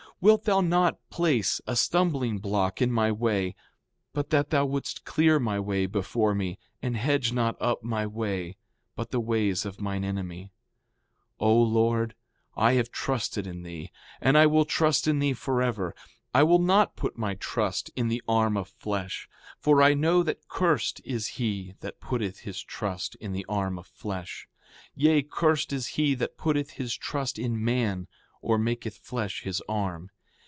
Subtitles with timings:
[0.23, 5.59] Wilt thou not place a stumbling block in my way—but that thou wouldst clear my
[5.59, 8.55] way before me, and hedge not up my way,
[8.95, 10.51] but the ways of mine enemy.
[11.39, 12.13] 4:34 O Lord,
[12.55, 13.91] I have trusted in thee,
[14.21, 15.95] and I will trust in thee forever.
[16.35, 19.27] I will not put my trust in the arm of flesh;
[19.59, 23.87] for I know that cursed is he that putteth his trust in the arm of
[23.87, 24.47] flesh.
[24.93, 28.07] Yea, cursed is he that putteth his trust in man
[28.43, 30.09] or maketh flesh his arm.